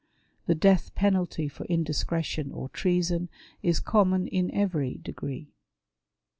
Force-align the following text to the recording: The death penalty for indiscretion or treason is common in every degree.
The 0.47 0.55
death 0.55 0.95
penalty 0.95 1.47
for 1.47 1.63
indiscretion 1.65 2.51
or 2.51 2.69
treason 2.69 3.29
is 3.61 3.79
common 3.79 4.25
in 4.25 4.49
every 4.49 4.95
degree. 5.03 5.53